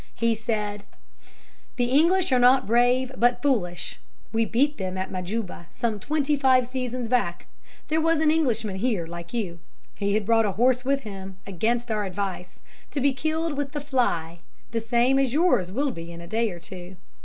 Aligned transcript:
He 0.15 0.33
said: 0.33 0.83
"'The 1.75 1.85
English 1.91 2.31
are 2.31 2.39
not 2.39 2.65
brave, 2.65 3.11
but 3.15 3.39
foolish. 3.43 3.99
We 4.33 4.45
beat 4.45 4.79
them 4.79 4.97
at 4.97 5.11
Majuba, 5.11 5.67
some 5.69 5.99
twenty 5.99 6.35
five 6.35 6.65
seasons 6.65 7.07
back. 7.07 7.45
There 7.87 8.01
was 8.01 8.19
an 8.19 8.31
Englishman 8.31 8.77
here 8.77 9.05
like 9.05 9.31
you; 9.31 9.59
he 9.99 10.15
had 10.15 10.25
brought 10.25 10.47
a 10.47 10.53
horse 10.53 10.83
with 10.83 11.01
him, 11.03 11.37
against 11.45 11.91
our 11.91 12.03
advice, 12.03 12.61
to 12.89 12.99
be 12.99 13.13
killed 13.13 13.55
with 13.55 13.73
the 13.73 13.79
fly, 13.79 14.39
the 14.71 14.81
same 14.81 15.19
as 15.19 15.33
yours 15.33 15.71
will 15.71 15.91
be 15.91 16.11
in 16.11 16.19
a 16.19 16.25
day 16.25 16.49
or 16.49 16.59
two. 16.59 16.95